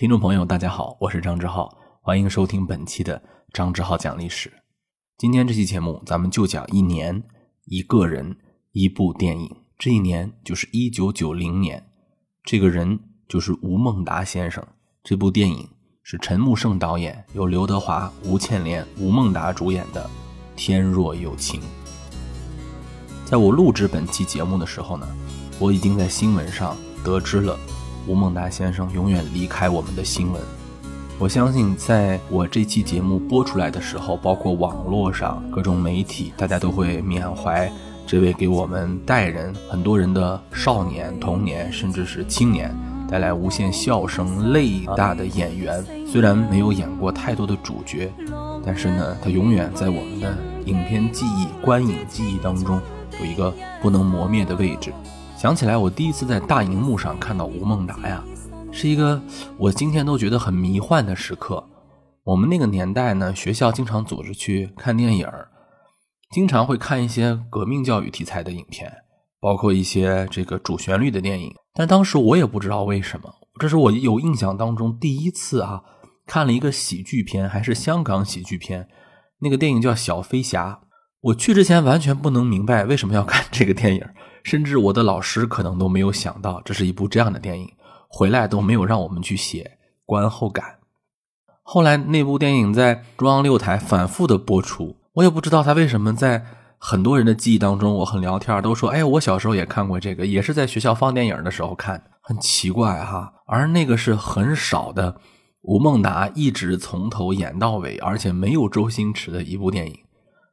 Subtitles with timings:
[0.00, 4.50] 听众朋友，大家好，我是张志浩，欢迎收听本期的张志浩讲历史。
[5.18, 7.22] 今天这期节目，咱们就讲一年、
[7.66, 8.38] 一个人、
[8.72, 9.54] 一部电影。
[9.78, 11.86] 这一年就是一九九零年，
[12.42, 14.66] 这个人就是吴孟达先生。
[15.04, 15.68] 这部电影
[16.02, 20.02] 是陈木胜导演，由刘德华、吴倩莲、吴孟达主演的
[20.56, 21.60] 《天若有情》。
[23.26, 25.06] 在我录制本期节目的时候呢，
[25.58, 26.74] 我已经在新闻上
[27.04, 27.54] 得知了。
[28.06, 30.40] 吴孟达先生永远离开我们的新闻，
[31.18, 37.70] 我相信在我这期节目播出来的时候，包括网络上各种媒体，大家都会缅怀
[38.06, 42.74] 这位给我们代人很多人的少年、童年，甚至是青年
[43.08, 45.84] 带来无限笑声、泪大的演员。
[46.06, 48.10] 虽然没有演过太多的主角，
[48.64, 52.80] 但是呢，他永远在我们的影片记忆、观影记忆当中
[53.20, 54.92] 有一个不能磨灭的位置。
[55.40, 58.22] 想起来，我第一次在大荧幕上看到吴孟达呀，
[58.70, 59.18] 是一个
[59.56, 61.66] 我今天都觉得很迷幻的时刻。
[62.24, 65.26] 我们那个年代呢，学校经常组织去看电影
[66.30, 68.92] 经常会看一些革命教育题材的影片，
[69.40, 71.54] 包括一些这个主旋律的电影。
[71.72, 75.80] 但当时我也不知道为什么，这是我有印象当中第一次啊，
[76.26, 78.86] 看了一个喜剧片，还是香港喜剧片，
[79.38, 80.80] 那个电影叫《小飞侠》。
[81.22, 84.06] 我去之前完全不能明白为什么要看这个电影。
[84.42, 87.70] 甚至我的老师可能都没有想到这是一部这样的电影，
[88.08, 90.78] 回来都没有让我们去写观后感。
[91.62, 96.44] 后来那部电影在中央六台反复的播出，我也不知道他为什么在
[96.78, 103.32] 很多人的记忆当中，我很聊天都说，哎，我小时候也看过这个，也是在学校放电影的时候看，很奇怪哈。
[103.46, 105.20] 而那个是很少的，
[105.62, 109.98] 吴孟达一直从头演到尾，而且没有周星驰的一部电影。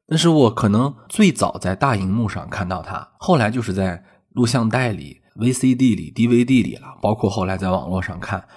[0.08, 8.48] 那是我可能最早在大荧幕上看到他，后来就是在录像带里、VCD 里、DVD 里了，包括后来在网络上看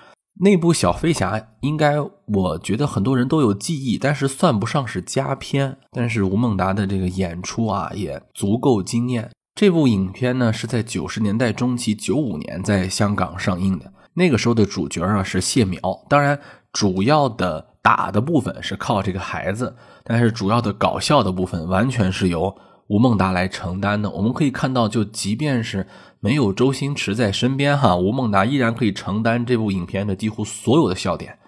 [0.42, 5.76] 那部《小飞侠》，应该我觉得很多人都有记忆，但是算不上是佳片。
[5.90, 9.30] 但是吴孟达的这个演出啊，也足够惊艳。
[9.54, 13.92] 这部影片呢是在九十年代中期，九五年在香港上映的。
[14.14, 16.40] 那个时候的主角啊是谢苗，当然
[16.72, 17.68] 主要的。
[17.82, 22.54] 打的部分是靠这个孩子，但是主要的搞笑的部分完全是由
[22.88, 24.10] 吴孟达来承担的。
[24.10, 25.86] 我们可以看到，就即便是
[26.20, 31.38] 没有周星驰在身边，哈，吴孟达依然可以承担这部影片的几乎所有的笑点。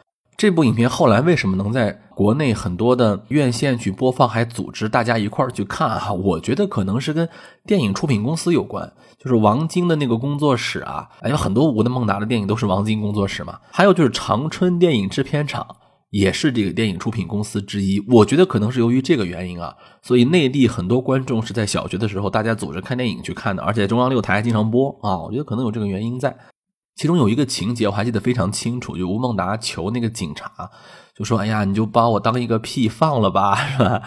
[0.43, 5.89] 这部影片后来为什么能在国内很多的院线去播放，还组织大家一块儿去看？
[6.01, 7.29] 哈，我觉得可能是跟
[7.65, 13.61] 电影出品公司有关，就是王晶的那个工作室啊，有很多吴的孟达的电影都是王晶工作室嘛。
[13.71, 15.65] 还有就是长春电影制片厂。
[16.11, 26.37] 也是这个电影出品公司之一，我觉得可能是由于这个原因啊，所以内地很多观众是在小学的时候大家组织看电影去看的，而且中央六台经常播啊，我觉得可能有这个原因在。
[26.95, 30.71] 其中有一个情节我还记得非常清楚，就吴孟达求那个警察，
[31.15, 34.03] 就说：“哎呀，你就把我当一个屁放了吧， 是吧？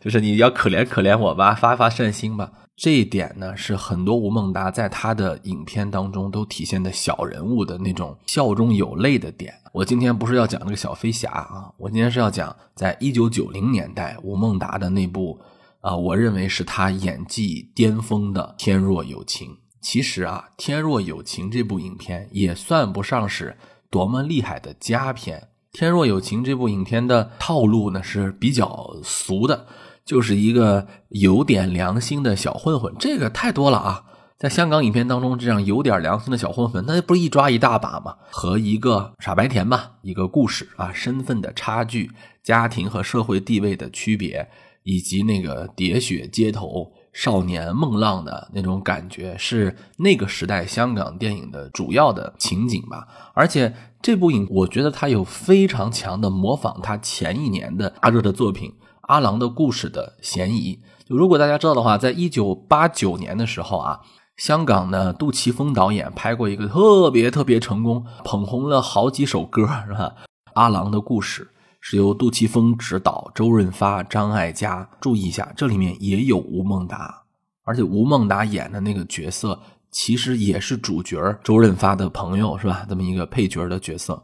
[0.00, 9.52] 就是你要可怜可怜我吧，发发善心吧。”这一点呢，是很多吴孟达在他的影片当中都体现的小人物的那种笑中有泪的点。
[9.74, 15.38] 我今天不是要讲那个小飞侠啊，我今天是要讲在一九九零年代吴孟达的那部
[15.82, 19.50] 啊，我认为是他演技巅峰的《天若有情》。
[19.80, 23.56] 其实啊，《天若有情》这部影片也算不上是
[23.90, 25.48] 多么厉害的佳片，
[25.78, 29.66] 《天若有情》这部影片的套路呢是比较俗的。
[30.02, 34.04] 就是一个有点良心的小混混，这个太多了啊！
[34.36, 38.16] 在香港影片当中，这样有点良心的小混混，那不是一抓一大把吗？
[38.30, 42.10] 和一个傻白甜吧，一个故事啊，身份的差距、
[42.42, 44.48] 家庭和社会地位的区别，
[44.82, 53.06] 以及那个喋血街头少年梦浪的那种感觉，是那个时代香港电影的主要的情景吧。
[53.34, 58.74] 而且这部影，我觉得它有非常强的模仿他前一年的大热的作品。
[59.02, 64.00] 阿郎的故事的嫌疑，就如果大家知道的话，在一九八九年的时候啊，
[64.36, 70.14] 香港的杜琪峰导演拍过一个特别特别成功、捧红了好几首歌，是吧？
[70.54, 71.50] 阿郎的故事
[71.80, 74.88] 是由杜琪峰执导，周润发、张艾嘉。
[75.00, 77.22] 注意一下，这里面也有吴孟达，
[77.64, 79.58] 而且吴孟达演的那个角色
[79.90, 82.86] 其实也是主角周润发的朋友，是吧？
[82.88, 84.22] 这么一个配角的角色，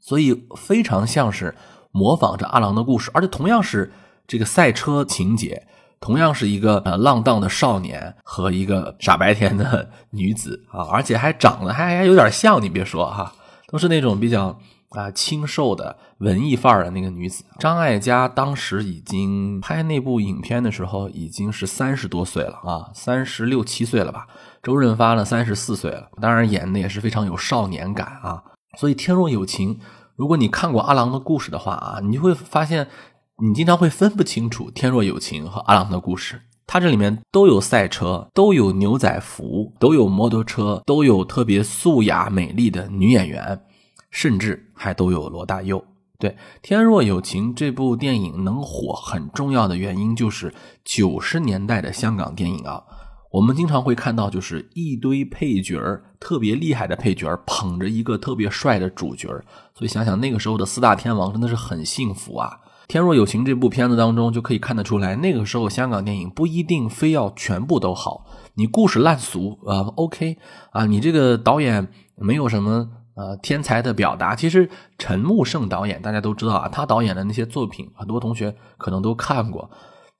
[0.00, 1.54] 所以非常像是
[1.92, 3.92] 模仿着阿郎的故事，而且同样是。
[4.26, 5.66] 这个赛车情节
[6.00, 13.34] 同样是一个呃浪荡的少年和一个傻白甜的 女子啊，而且还长得还还有点像，你别说哈，
[13.68, 14.58] 都是那种比较
[14.94, 17.44] 啊清瘦的文艺范儿的那个女子。
[17.58, 24.26] 张艾嘉当时已经拍那部影片的时候已经是三十多岁了啊，三十六七岁了吧。
[24.62, 28.42] 周润发呢三十四岁了，当然演的也是非常有少年感啊。
[28.78, 29.74] 所以《天若有情》
[30.16, 32.88] 如果你看过阿郎的故事的话啊，你就会发现，
[33.42, 36.40] 你经常会分不清楚《天若有情》和阿郎的故事。
[36.66, 43.60] 它这里面都有赛车，都有牛仔服，都有摩托车，都有特别素雅美丽的女演员，
[44.14, 45.84] 甚至还都有罗大佑。
[46.20, 46.30] 对
[46.62, 52.80] 《天若有情》这部电影能火，很重要的原因就是九十年代的香港电影啊。
[53.32, 59.28] 我们经常会看到，就是一堆配角特别厉害的配角捧着一个特别帅的主角
[59.74, 62.60] 所以想想那个时候的四大天王真的是很幸福啊。
[62.86, 68.24] 《天若有情》这部片子当中就可以看得出来，那个时候香港电影不一定非要全部都好，
[68.54, 70.38] 你故事烂俗啊，OK
[70.70, 74.34] 啊，你这个导演没有什么呃天才的表达。
[74.34, 74.68] 其实
[74.98, 79.70] 陈木胜导演大家都知道啊，他导演的那些作品，很多同学可能都看过。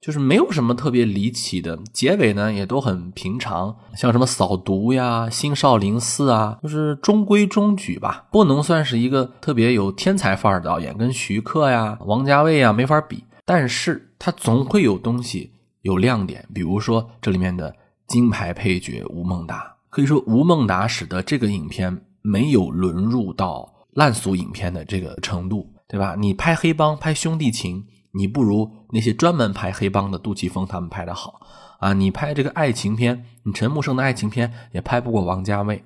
[0.00, 13.24] 就是没有什么特别离奇的结尾呢，也都很平常，像什么扫毒呀、新少林寺啊，就是中规中矩吧，不能算是一个特别有天才范儿的导演，跟徐克呀、王家卫呀没法比。
[13.46, 17.74] 但是他总会有东西有亮点，比如说这里面的
[18.06, 26.16] 金牌配角吴孟达，可以说吴孟达使得这个影片没有沦入到烂俗影片的这个程度，对吧？
[26.18, 27.84] 你拍黑帮、拍兄弟情。
[28.16, 31.40] 你不如那些专门拍黑帮的杜琪峰他们拍的好
[31.80, 31.92] 啊！
[31.94, 35.82] 你拍这个爱情片，你陈木胜的爱情片也拍不过王家卫。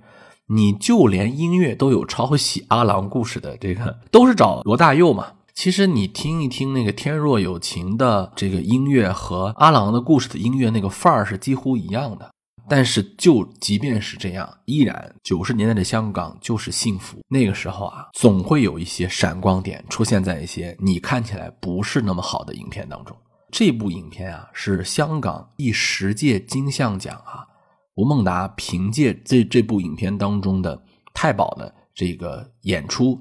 [0.48, 5.26] 你就连音乐都有抄袭阿郎故事的这个，都是找罗大佑嘛。
[5.54, 12.30] 其实你听一听那个《天若有情》的这个音乐和阿郎的故事的音乐，那个范儿是几乎一样的。
[12.68, 17.18] 但是，就即便是这样，依然九十年代的香港就是幸福。
[17.28, 23.16] 那个时候啊，总会有一些闪光点出现在一些你看起来不是那么好的影片当中。
[23.50, 27.46] 这部影片啊，是香港第十届金像奖啊，
[27.94, 30.80] 吴孟达凭借这这部影片当中的
[31.14, 33.18] 太保的这个演出，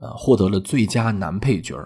[0.00, 1.76] 呃，获得了最佳男配角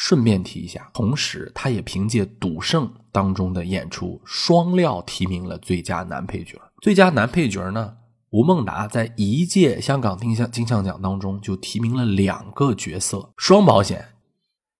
[0.00, 6.58] 顺便提一下，同时他也凭借《赌圣》当中的演出双料提名了最佳男配角。
[6.80, 7.98] 最佳男配角呢，
[8.30, 14.02] 吴孟达在一届香港金像金像奖当中就提名了两个角色，双保险。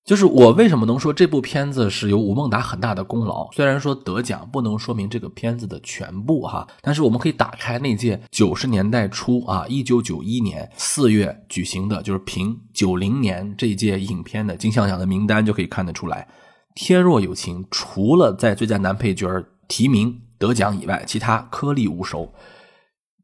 [0.02, 3.49] 就是我为什么能说这部片子是由吴孟达很大的功劳？
[3.52, 16.26] 虽然说得奖不能说明这个片子的全部哈，但是我们可以打开那届九十年代初啊，一九九一年四月举行的，就是评九零年这届影片的金像奖的名单，就可以看得出来，
[16.75, 19.29] 《天若有情》除了在最佳男配角
[19.69, 22.32] 提名得奖以外，其他颗粒无收。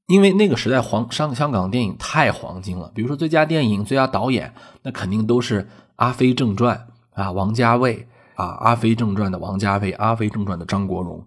[0.07, 5.63] 因为那个时代黄香香港电影太黄金了，比如说最佳电影、最佳导演，那肯定都是。
[5.97, 6.87] 《阿飞正传》
[7.23, 11.25] 啊，王家卫啊，《阿飞正传》的王家卫，《阿飞正传》的张国荣。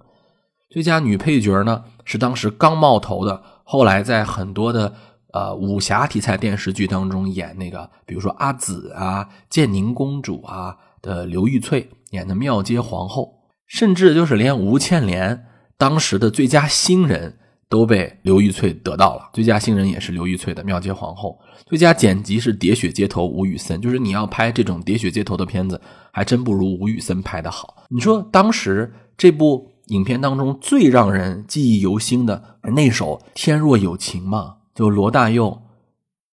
[0.70, 4.94] 最佳女配角呢，是当时刚冒头的，后来在很多的
[5.34, 13.34] 呃武侠题材电视剧当中演那个，比如说阿紫啊，《建宁公主》啊的刘玉翠演的庙街皇后，
[13.66, 15.46] 甚至就是连吴倩莲
[15.78, 17.40] 当时的最佳新人。
[17.70, 21.40] 都被刘玉翠得到了最佳新人，也是刘玉翠的《妙街皇后》。
[21.70, 25.80] 最佳剪辑是《喋血街头》吴宇森，就是你要拍这种喋血街头的片子，
[26.12, 27.84] 还真不如吴宇森拍的好。
[27.90, 35.62] 你说当时这部影片当中最让人记忆犹新的那首《天若有情》嘛，就罗大佑，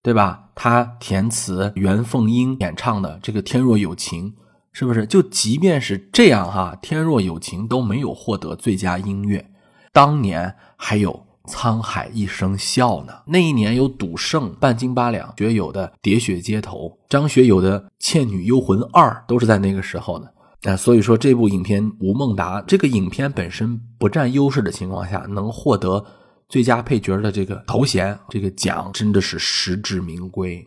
[0.03, 0.45] 对吧？
[0.55, 4.31] 他填词，袁凤英演唱的这个《天若有情》，
[4.73, 5.05] 是不是？
[5.05, 9.51] 就即便是这样哈，《天若有情》都没有获得最佳音乐，
[9.93, 11.26] 当年还有。
[11.47, 13.13] 沧海一声笑呢？
[13.27, 20.27] 那一年有赌圣、半斤八两、学友的《喋血街头》，张学友的《倩女幽魂二》都是在那个时候呢。
[20.63, 26.05] 啊，所以说这部影片吴孟达这个影片本身不占优势的情况下，能获得
[26.49, 30.67] 最佳配角的这个头衔、这个奖，真的是实至名归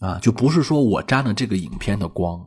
[0.00, 0.18] 啊！
[0.20, 2.46] 就不是说我沾了这个影片的光，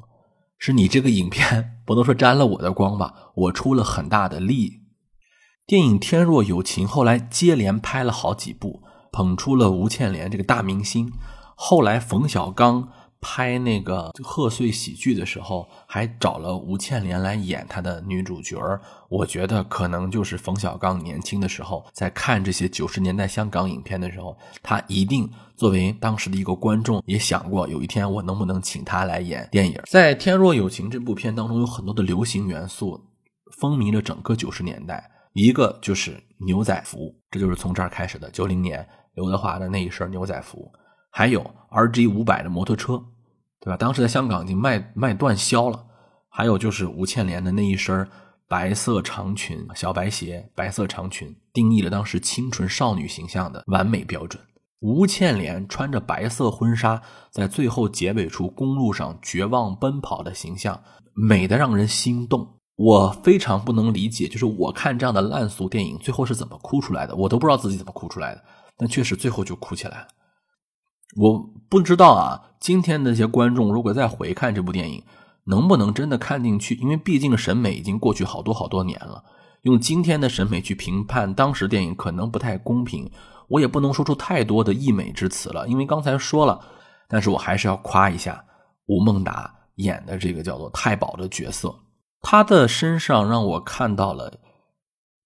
[0.59, 3.13] 是你这个影片不能说沾了我的光吧？
[3.33, 4.82] 我出了很大的力。
[5.65, 8.81] 电影《天若有情》后来接连拍了好几部，
[9.13, 11.09] 捧出了吴倩莲这个大明星。
[11.55, 12.89] 后来冯小刚
[13.21, 29.79] 拍那个贺岁喜剧的时候，还找了吴倩莲来演他的女主角儿我觉得可能就是冯小刚年轻的时候在看这些九十年代香港影片的时候，他一定作为当时的一个观众，也想过有一天我能不能请他来演电影。
[29.89, 32.99] 在《天若有情》这部片当中，有很多的流行元素，
[33.57, 35.09] 风靡了整个九十年代。
[35.33, 38.29] 一个就是牛仔服，这就是从这儿开始的。
[38.31, 40.71] 九零年刘德华的那一身牛仔服，
[41.11, 43.03] 还有 R G 五百的摩托车，
[43.59, 43.77] 对吧？
[43.77, 45.87] 当时在香港已经卖卖断销了。
[46.35, 48.09] 还有就是吴倩莲的那一身
[48.47, 54.41] 白色长裙、小白鞋、白色长裙，定义了当时清纯少女形象的完美标准。
[54.79, 56.99] 吴倩莲穿着白色婚纱，
[57.31, 62.59] 在最后结尾处公路上绝望奔跑的形象，美得让人心动。
[62.75, 67.15] 我非常不能理解，就是我看这样的烂俗电影，最后是怎么哭出来的？
[67.15, 68.43] 我都不知道自己怎么哭出来的，
[68.77, 70.07] 但确实最后就哭起来了。
[71.15, 71.37] 我
[71.69, 75.03] 不知道啊，今天那些观众如果再回看这部电影，
[75.45, 76.73] 能不能真的看进去？
[76.75, 79.23] 因为毕竟审美已经过去好多好多年了，
[79.61, 83.11] 用今天的审美去评判当时电影可能不太公平。
[83.49, 86.59] 我也不能说出太多的溢美之词了，因为刚才说了，
[87.07, 88.43] 但是我还是要夸一下
[88.87, 91.75] 吴孟达演的这个叫做太保的角色，
[92.23, 94.39] 他的身上让我看到了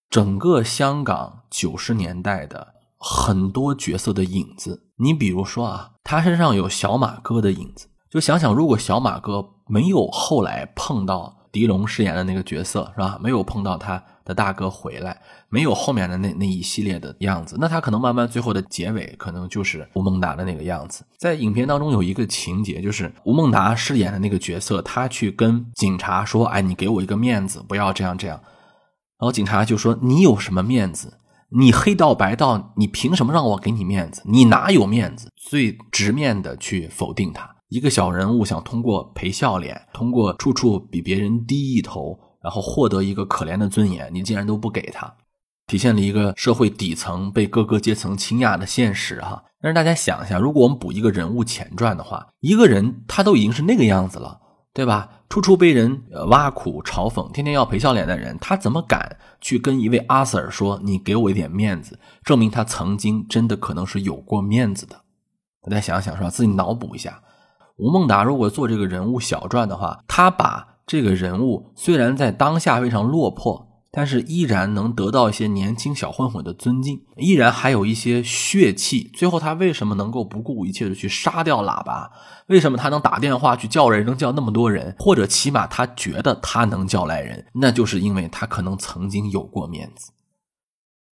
[0.10, 4.90] 整个香港九十年代的很多角色的影子。
[4.98, 13.20] 你比如说啊，他身上有小马哥的影子，就想想如果小马哥没有后来碰到狄龙饰演的那个角色，是吧？
[13.22, 14.04] 没有碰到他。
[14.28, 15.18] 的大哥回来，
[15.48, 21.06] 没有后面的那那一系列的样子，那他可能慢慢最后的结尾可能就是吴孟达的那个样子。
[21.18, 28.38] 在影片当中有一个情节，就是吴孟达饰演的那个角色，他去跟警察说：“哎，你给我一个面子，不要这样这样。”
[29.18, 31.14] 然后警察就说：“你有什么面子？
[31.50, 34.22] 你黑道白道，你凭什么让我给你面子？
[34.26, 37.50] 你哪有面子？”最直面的去否定他。
[37.70, 42.20] 一个小人物想通过赔笑脸，通过处处比别人低一头。
[42.48, 45.14] 然后获得一个可怜的尊严，你竟然都不给他，
[45.66, 49.44] 体现了一个社会底层被各个阶层倾轧的现实哈。
[49.60, 54.40] 但是大家想一下，如果我们补一个人物前传的话，一个人他都已经是那个样子了，
[54.74, 55.10] 对吧？
[55.28, 65.02] 处处被人挖苦嘲讽，天天要赔笑脸的人，他怎么敢去跟一位阿 Sir 说你给我一点面子，证明他曾经真的可能是有过面子的？
[65.64, 66.30] 大家想想是吧？
[66.30, 67.22] 自己脑补一下，
[67.76, 70.77] 吴孟达如果做这个人物小传的话，他把。
[70.88, 79.12] 这个人物虽然在当下非常落魄，但是依然能得到一些年轻小混混的尊敬，依然还有一些血气。
[79.14, 82.10] 最后他为什么能够不顾一切的去杀掉喇叭？
[82.48, 84.96] 为什么他能打电话去叫人，能叫那么多人？
[84.98, 90.14] 或者起码他觉得他能叫来人，那就是因为他可能曾经有过面子。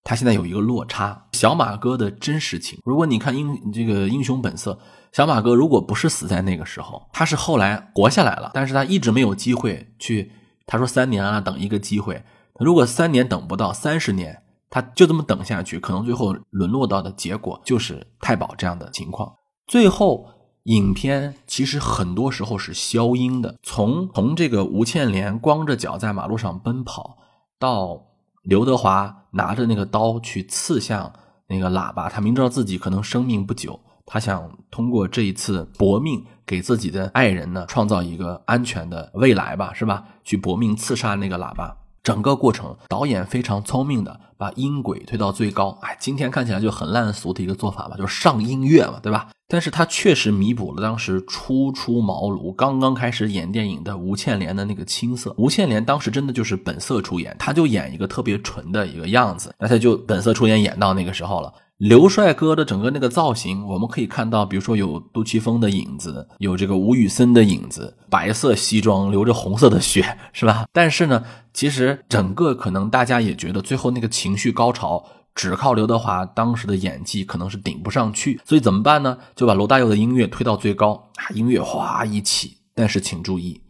[0.02, 1.26] 他现在有一个落差。
[1.32, 4.78] 小马哥的真实情，如果你看英这个英雄本色。
[5.16, 10.30] 小马哥如果不是死在那个时候，他是后来活下来了，但是他一直没有机会去。
[10.66, 12.22] 他说三年啊，等一个机会。
[12.60, 19.32] 如果三年等不到，三十年他就这么等下去，可能最后沦落到的结果就是太保这样的情况。
[19.66, 20.28] 最后，
[20.64, 27.16] 影片其实很多时候是消音的，从从这个吴倩莲光着脚在马路上奔跑，
[27.58, 28.02] 到
[28.42, 31.10] 刘德华拿着那个刀去刺向
[31.48, 33.80] 那个喇叭，他明知道自己可能生命不久。
[34.06, 40.04] 他想通过这一次搏命，给自己的爱人呢创造一个安全的未来吧，是吧？
[40.24, 45.76] 去搏命刺杀那个喇叭，整个过程导演非常聪明的把音轨推到最高。
[45.82, 49.28] 哎，今天看起来就很烂俗的一个做法吧，就是上音乐嘛，对吧？
[49.48, 55.32] 但是他确实弥补了当时初出茅庐、刚刚开始演电影的吴倩莲的那个青涩。
[55.38, 61.52] 吴倩莲当时真的就是本色出演，他就演一个特别纯的一个样子，那他就本色出演演到那个时候了。
[61.78, 70.66] 刘帅哥的整个那个造型，我们可以看到，比如说有杜琪峰的影子，有这个吴宇森的影子，白色西装，流着红色的血， 是吧？
[70.72, 75.04] 但是呢，其实整个可能大家也觉得，最后那个情绪高潮，
[75.34, 79.18] 只靠刘德华当时的演技可能是顶不上去，所以怎么办呢？
[79.34, 82.56] 就把罗大佑的音乐推到最高，啊，音乐哗一起。
[82.74, 83.60] 但是请注意，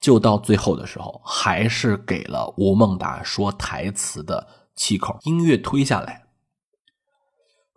[0.00, 6.22] 就到最后的时候，还是给了吴孟达说台词的气口，音乐推下来。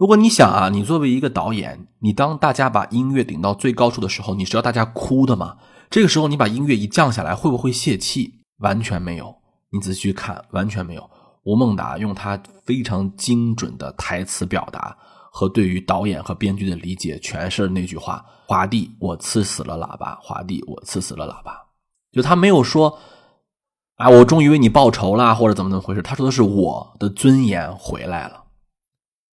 [0.04, 5.56] 如果你想啊，你作为一个导演，你当大家把音乐顶到最高处的时候，你是要大家哭的吗？
[5.90, 8.42] 这个时候你把音乐一降下来，会不会泄气？
[8.58, 9.34] 完全没有。
[9.70, 11.10] 你仔细去看，完全没有。
[11.44, 14.94] 吴孟达用他非常精准的台词表达
[15.32, 21.58] 和对于导演和编剧的理解，诠释了那句话：“华帝，我刺死了喇叭。”华帝，我刺死了喇叭。
[22.12, 23.00] 就他没有说
[23.96, 28.44] ：“啊，我终于为你报仇了，或者怎么怎么回事。”他说的是：“我的尊严回来了，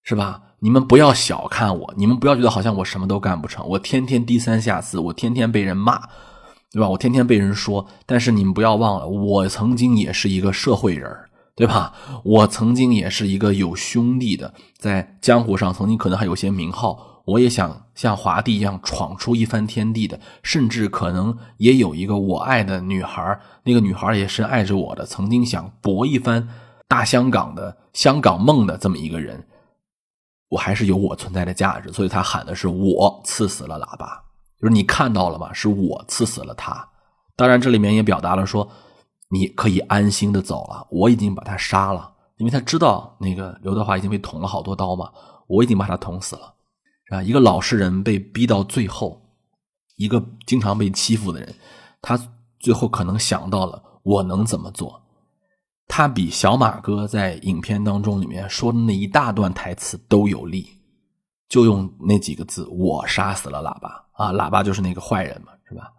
[0.05, 3.67] 是吧？”你们不要小看我，你们不要觉得好像我什么都干不成。
[3.67, 5.99] 我天天低三下四，我天天被人骂，
[6.71, 6.89] 对吧？
[6.89, 7.87] 我天天被人说。
[8.05, 11.11] 但是你们不要忘了，我曾经也是一个社会人
[11.55, 11.93] 对吧？
[12.25, 17.23] 我曾经也是一个有兄弟的，在江湖上曾经可能还有些名号。
[17.27, 26.49] 我也想像华帝一样闯出一番天地的，甚至可能也有一个我爱的女孩，那个女孩也是爱着我的，曾经想搏一番
[26.89, 29.47] 大香港的香港梦的这么一个人。
[30.51, 34.23] 我还是有我存在的价值，所以他喊的是我刺死了喇叭，
[34.61, 35.53] 就是你看到了吗？
[35.53, 36.89] 是我刺死了他。
[37.37, 38.69] 当然，这里面也表达了说，
[39.31, 45.11] 你可以安心的走了，我已经把他杀了，因为他知道那个刘德华已经被捅了好多刀嘛，
[45.47, 46.55] 我已经把他捅死了。
[47.11, 49.23] 啊，一个老实人被逼到最后，
[49.97, 51.55] 一个经常被欺负的人，
[52.03, 52.21] 他
[52.59, 55.01] 最后可能想到了我能怎么做。
[55.93, 60.79] 他比小马哥在影片当中里面说的那一大段台词都有力，
[61.49, 65.91] 就用那几个字：“我杀死了喇叭啊，喇叭就是那个坏人嘛，是吧？”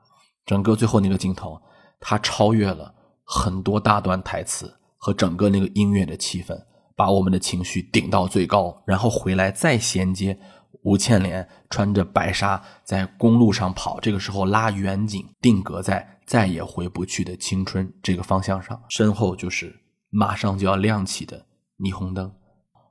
[0.48, 1.62] 整个最后那个镜头，
[2.00, 2.95] 他超越了
[3.25, 6.57] 很多大段台词和整个那个音乐的气氛，
[6.95, 10.39] 把我们的情绪顶到最高，然后回来再衔接。
[10.83, 21.46] 吴倩莲穿着白纱在公路上跑，这个时候拉远景，定格在再也回不去的青春这个方向上，身后就是马上就要亮起的
[21.80, 22.32] 霓虹灯，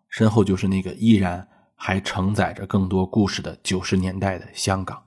[0.09, 5.03] 身后就是那个依然还承载着更多故事的九十年代的香港。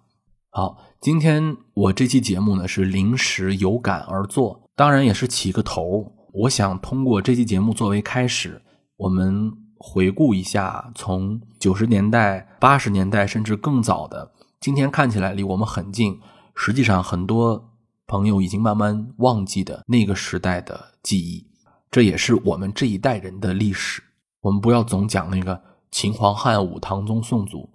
[0.50, 6.12] 好，今天我这期节目呢是临时有感而作，当然也是起个头。
[6.34, 8.62] 我想通过这期节目作为开始，
[8.98, 9.51] 我们。
[9.86, 16.18] 回顾一下，从九十年代、八十年代，甚至更早的，今天看起来离我们很近，
[16.56, 17.73] 实际上很多
[18.07, 21.48] 朋友已经慢慢忘记的那个时代的记忆，
[21.89, 24.01] 这也是我们这一代人的历史。
[24.41, 27.69] 我们不要总讲那个秦皇汉武、唐宗宋祖，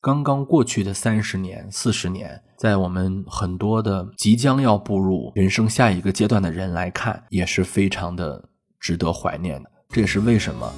[0.00, 9.70] 刚刚过去的三十年、四十年，在我们很多的即将要步入人生下一个阶段的人来看，也是非常的值得怀念的。
[9.88, 10.72] 这也是为什么。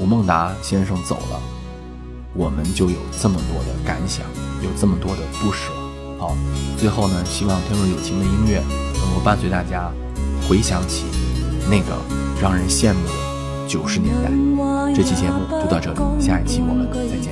[0.00, 1.40] 吴孟达先生走了，
[2.34, 4.26] 我们就有这么多的感想，
[4.62, 5.83] 有这么多的不舍。
[6.24, 6.34] 好，
[6.78, 8.62] 最后呢，希望天若有情的音乐
[8.94, 9.92] 能够伴随大家
[10.48, 11.04] 回想起
[11.68, 12.00] 那个
[12.40, 13.12] 让人羡慕的
[13.68, 14.30] 九十年代。
[14.94, 17.30] 这期节目就到这里，下一期我们再见。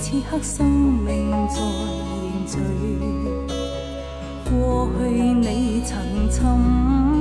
[4.44, 5.96] 过去你曾
[6.30, 6.44] 寻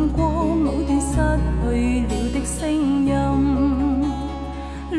[0.09, 1.15] 过某段失
[1.63, 1.69] 去
[2.01, 3.09] 了的声音。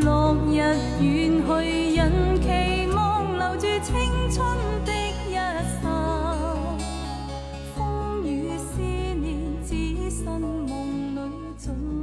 [0.00, 0.56] 落日
[1.02, 1.50] 远去，
[1.94, 2.00] 人
[2.40, 2.46] 期
[2.94, 2.96] 望
[3.36, 3.90] 留住青
[4.30, 4.40] 春
[4.86, 4.91] 的
[11.64, 12.01] 风